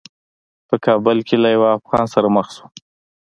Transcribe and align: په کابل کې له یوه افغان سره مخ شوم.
په 0.67 0.75
کابل 0.85 1.17
کې 1.27 1.35
له 1.43 1.49
یوه 1.55 1.69
افغان 1.77 2.05
سره 2.13 2.27
مخ 2.35 2.47
شوم. 2.55 2.69